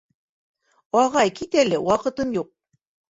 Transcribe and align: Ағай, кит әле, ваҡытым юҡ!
Ағай, 1.01 1.31
кит 1.39 1.57
әле, 1.65 1.79
ваҡытым 1.91 2.33
юҡ! 2.39 2.49